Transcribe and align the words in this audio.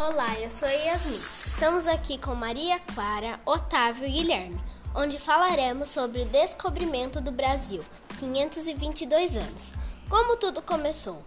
Olá, 0.00 0.40
eu 0.40 0.50
sou 0.50 0.66
Yasmin. 0.66 1.18
Estamos 1.18 1.86
aqui 1.86 2.16
com 2.16 2.34
Maria 2.34 2.80
Clara, 2.94 3.38
Otávio 3.44 4.06
e 4.08 4.10
Guilherme, 4.10 4.58
onde 4.94 5.18
falaremos 5.18 5.90
sobre 5.90 6.22
o 6.22 6.24
descobrimento 6.24 7.20
do 7.20 7.30
Brasil, 7.30 7.84
522 8.18 9.36
anos. 9.36 9.74
Como 10.08 10.38
tudo 10.38 10.62
começou? 10.62 11.22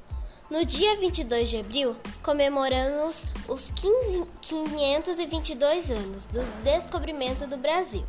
No 0.50 0.66
dia 0.66 0.98
22 0.98 1.52
de 1.52 1.58
abril, 1.58 1.96
comemoramos 2.24 3.28
os 3.48 3.70
15, 3.70 4.26
522 4.42 5.92
anos 5.92 6.26
do 6.26 6.42
descobrimento 6.64 7.46
do 7.46 7.58
Brasil, 7.58 8.04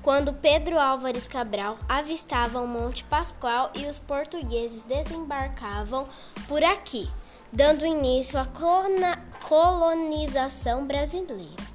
quando 0.00 0.32
Pedro 0.32 0.78
Álvares 0.78 1.28
Cabral 1.28 1.76
avistava 1.86 2.58
o 2.58 2.66
Monte 2.66 3.04
Pascoal 3.04 3.70
e 3.74 3.84
os 3.84 4.00
portugueses 4.00 4.82
desembarcavam 4.82 6.08
por 6.48 6.64
aqui 6.64 7.06
dando 7.52 7.84
início 7.84 8.38
à 8.38 8.46
colonização 9.40 10.86
brasileira. 10.86 11.70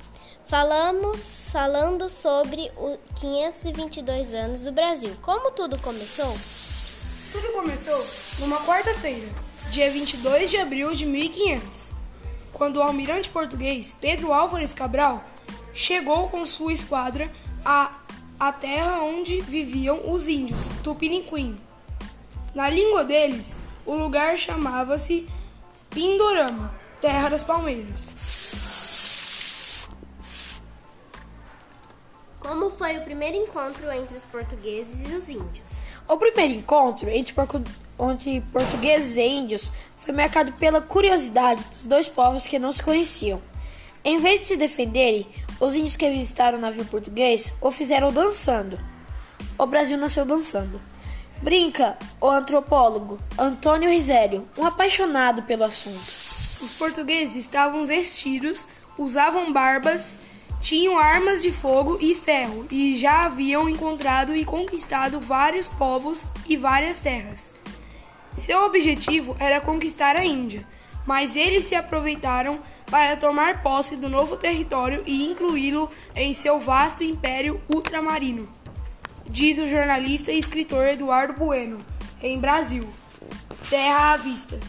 Falamos 0.48 1.50
falando 1.52 2.08
sobre 2.08 2.72
os 2.78 2.98
522 3.20 4.34
anos 4.34 4.62
do 4.62 4.72
Brasil. 4.72 5.12
Como 5.22 5.52
tudo 5.52 5.78
começou? 5.80 6.38
Tudo 7.32 7.52
começou 7.52 8.46
numa 8.46 8.62
quarta-feira, 8.62 9.28
dia 9.72 9.90
22 9.92 10.50
de 10.50 10.58
abril 10.58 10.94
de 10.94 11.06
1500, 11.06 11.92
quando 12.54 12.78
o 12.78 12.82
almirante 12.82 13.30
português 13.30 13.94
Pedro 14.00 14.32
Álvares 14.32 14.74
Cabral 14.74 15.24
chegou 15.74 16.30
com 16.30 16.46
sua 16.46 16.72
esquadra 16.72 17.30
à, 17.66 17.92
à 18.40 18.54
terra 18.54 19.02
onde 19.02 19.42
viviam 19.42 20.14
os 20.14 20.28
índios 20.28 20.70
Tupiniquim. 20.84 21.60
Na 22.54 22.70
língua 22.70 23.04
deles, 23.04 23.58
o 23.86 23.96
lugar 23.96 24.38
chamava-se 24.38 25.28
Pindorama, 25.96 26.74
terra 27.00 27.30
das 27.30 27.42
palmeiras. 27.42 28.14
Como 32.42 32.70
foi 32.72 32.98
o 32.98 33.02
primeiro 33.06 33.38
encontro 33.38 33.90
entre 33.94 34.18
os 34.18 34.26
portugueses 34.26 35.10
e 35.10 35.16
os 35.16 35.30
índios? 35.30 35.70
O 36.06 36.18
primeiro 36.18 36.54
encontro 36.54 37.10
entre, 37.10 37.34
entre 37.98 38.42
portugueses 38.52 39.16
e 39.16 39.22
índios 39.22 39.72
foi 39.96 40.14
marcado 40.14 40.52
pela 40.52 40.82
curiosidade 40.82 41.64
dos 41.64 41.86
dois 41.86 42.10
povos 42.10 42.46
que 42.46 42.60
não 42.60 42.74
se 42.74 42.84
conheciam. 42.84 43.42
Em 44.04 44.18
vez 44.18 44.42
de 44.42 44.48
se 44.48 44.58
defenderem, 44.58 45.26
os 45.62 45.74
índios 45.74 45.96
que 45.96 46.10
visitaram 46.10 46.58
o 46.58 46.62
navio 46.62 46.84
português 46.84 47.54
o 47.62 47.72
fizeram 47.72 48.12
dançando. 48.12 48.78
O 49.58 49.66
Brasil 49.66 49.98
nasceu 49.98 50.26
dançando. 50.26 50.82
Brinca 51.42 51.98
o 52.20 52.28
antropólogo 52.28 53.20
Antônio 53.38 53.90
Risério, 53.90 54.48
um 54.58 54.66
apaixonado 54.66 55.44
pelo 55.44 55.66
assunto. 55.66 55.98
Os 55.98 56.76
portugueses 56.80 57.36
estavam 57.36 57.86
vestidos, 57.86 58.68
usavam 58.98 59.52
barbas, 59.52 60.18
tinham 60.62 60.98
armas 60.98 61.42
de 61.42 61.52
fogo 61.52 61.98
e 62.02 62.16
ferro 62.16 62.66
e 62.72 62.98
já 62.98 63.26
haviam 63.26 63.70
encontrado 63.70 64.36
e 64.36 64.46
conquistado 64.46 65.20
vários 65.20 65.68
povos 65.68 66.28
e 66.48 66.56
várias 66.56 67.00
terras. 67.00 67.54
Seu 68.38 68.66
objetivo 68.66 69.36
era 69.38 69.62
conquistar 69.62 70.16
a 70.16 70.26
Índia, 70.26 70.66
mas 71.06 71.36
eles 71.36 71.66
se 71.66 71.76
aproveitaram 71.76 72.60
para 72.90 73.18
tomar 73.18 73.62
posse 73.62 73.98
do 73.98 74.10
novo 74.10 74.38
território 74.38 75.04
e 75.06 75.26
incluí-lo 75.26 75.90
em 76.16 76.34
seu 76.34 76.60
vasto 76.60 77.04
império 77.04 77.62
ultramarino 77.70 78.50
diz 79.28 79.58
o 79.60 79.68
jornalista 79.68 80.32
e 80.32 80.40
escritor 80.40 80.86
Eduardo 80.88 81.34
Bueno, 81.34 81.84
em 82.22 82.40
Brasil. 82.40 82.88
Terra 83.70 84.14
à 84.14 84.18
vista. 84.18 84.60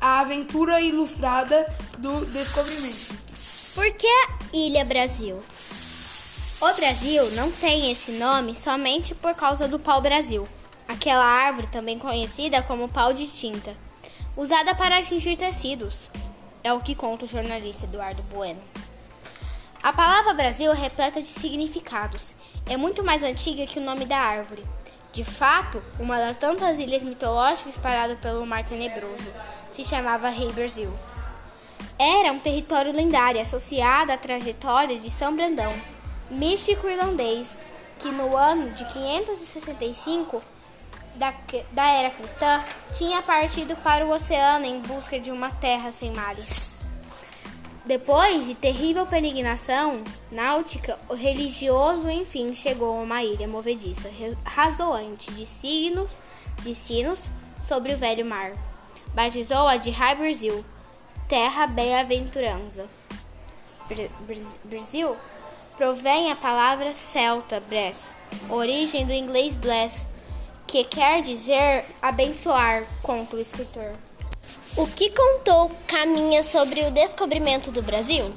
A 0.00 0.20
aventura 0.20 0.80
ilustrada 0.80 1.66
do 1.98 2.24
descobrimento. 2.26 3.16
Por 3.74 3.90
que 3.94 4.26
Ilha 4.52 4.84
Brasil? 4.84 5.42
O 6.60 6.74
Brasil 6.74 7.30
não 7.32 7.50
tem 7.50 7.90
esse 7.90 8.12
nome 8.12 8.54
somente 8.54 9.14
por 9.14 9.34
causa 9.34 9.66
do 9.66 9.78
pau-brasil, 9.78 10.46
aquela 10.86 11.24
árvore 11.24 11.66
também 11.66 11.98
conhecida 11.98 12.62
como 12.62 12.88
pau 12.88 13.12
de 13.12 13.26
tinta, 13.26 13.74
usada 14.36 14.74
para 14.74 14.98
atingir 14.98 15.36
tecidos. 15.36 16.08
É 16.62 16.72
o 16.72 16.80
que 16.80 16.94
conta 16.94 17.24
o 17.24 17.28
jornalista 17.28 17.86
Eduardo 17.86 18.22
Bueno. 18.24 18.60
A 19.82 19.92
palavra 19.92 20.32
Brasil 20.32 20.70
é 20.70 20.76
repleta 20.76 21.20
de 21.20 21.26
significados. 21.26 22.36
É 22.66 22.76
muito 22.76 23.02
mais 23.02 23.24
antiga 23.24 23.66
que 23.66 23.80
o 23.80 23.82
nome 23.82 24.04
da 24.04 24.16
árvore. 24.16 24.64
De 25.12 25.24
fato, 25.24 25.82
uma 25.98 26.18
das 26.18 26.36
tantas 26.36 26.78
ilhas 26.78 27.02
mitológicas 27.02 27.74
espalhadas 27.74 28.16
pelo 28.20 28.46
Mar 28.46 28.64
Tenebroso 28.64 29.32
se 29.72 29.84
chamava 29.84 30.28
Rei 30.28 30.52
Brasil. 30.52 30.88
Era 31.98 32.32
um 32.32 32.38
território 32.38 32.92
lendário 32.92 33.40
associado 33.40 34.12
à 34.12 34.16
trajetória 34.16 35.00
de 35.00 35.10
São 35.10 35.34
Brandão, 35.34 35.72
místico 36.30 36.86
irlandês, 36.86 37.58
que 37.98 38.12
no 38.12 38.36
ano 38.36 38.70
de 38.70 38.84
565 38.84 40.40
da, 41.16 41.34
da 41.72 41.90
era 41.90 42.10
cristã 42.10 42.62
tinha 42.92 43.20
partido 43.20 43.74
para 43.82 44.06
o 44.06 44.12
oceano 44.12 44.64
em 44.64 44.80
busca 44.80 45.18
de 45.18 45.32
uma 45.32 45.50
terra 45.50 45.90
sem 45.90 46.12
mares. 46.12 46.71
Depois 47.84 48.46
de 48.46 48.54
terrível 48.54 49.04
peregrinação 49.04 50.04
náutica, 50.30 50.96
o 51.08 51.14
religioso 51.14 52.08
enfim 52.08 52.54
chegou 52.54 52.96
a 52.96 53.02
uma 53.02 53.24
ilha 53.24 53.48
movediça, 53.48 54.08
razoante 54.44 55.32
de 55.32 55.44
signos, 55.44 56.08
de 56.62 56.76
sinos 56.76 57.18
sobre 57.66 57.92
o 57.92 57.96
velho 57.96 58.24
mar. 58.24 58.52
Batizou-a 59.08 59.76
de 59.78 59.90
High 59.90 60.14
Brasil, 60.14 60.64
terra 61.28 61.66
bem-aventurança. 61.66 62.86
Brasil 64.62 65.16
provém 65.76 66.30
a 66.30 66.36
palavra 66.36 66.94
celta 66.94 67.60
bless, 67.68 68.00
origem 68.48 69.04
do 69.04 69.12
inglês 69.12 69.56
bless, 69.56 70.06
que 70.68 70.84
quer 70.84 71.20
dizer 71.20 71.84
abençoar, 72.00 72.84
conta 73.02 73.34
o 73.34 73.40
escritor. 73.40 73.92
O 74.74 74.86
que 74.86 75.10
contou 75.10 75.70
Caminha 75.86 76.42
sobre 76.42 76.80
o 76.86 76.90
descobrimento 76.90 77.70
do 77.70 77.82
Brasil? 77.82 78.34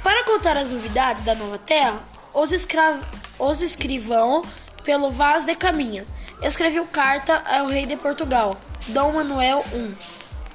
Para 0.00 0.24
contar 0.24 0.56
as 0.56 0.70
novidades 0.70 1.24
da 1.24 1.34
nova 1.34 1.58
terra, 1.58 2.00
os, 2.32 2.52
escra... 2.52 3.00
os 3.36 3.60
escrivão 3.60 4.42
pelo 4.84 5.10
Vaz 5.10 5.44
de 5.44 5.56
Caminha 5.56 6.06
escreveu 6.40 6.86
carta 6.86 7.42
ao 7.44 7.66
rei 7.66 7.84
de 7.84 7.96
Portugal, 7.96 8.54
Dom 8.86 9.14
Manuel 9.14 9.64
I. 9.74 9.96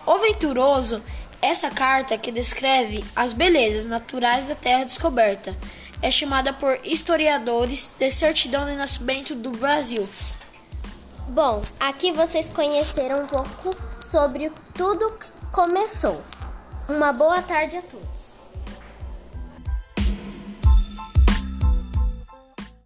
O 0.06 0.18
venturoso, 0.20 1.04
essa 1.42 1.70
carta 1.70 2.18
que 2.18 2.32
descreve 2.32 3.04
as 3.14 3.34
belezas 3.34 3.84
naturais 3.84 4.46
da 4.46 4.56
terra 4.56 4.86
descoberta, 4.86 5.54
é 6.02 6.10
chamada 6.10 6.54
por 6.54 6.80
historiadores 6.86 7.92
de 8.00 8.10
certidão 8.10 8.66
de 8.66 8.76
nascimento 8.76 9.36
do 9.36 9.52
Brasil. 9.52 10.08
Bom, 11.28 11.62
aqui 11.82 12.14
vocês 12.14 12.48
conheceram 12.48 13.24
um 13.24 13.28
pouco 13.28 13.83
sobre 14.14 14.52
tudo 14.76 15.10
que 15.14 15.26
começou. 15.52 16.22
Uma 16.88 17.12
boa 17.12 17.42
tarde 17.42 17.78
a 17.78 17.82
todos. 17.82 18.13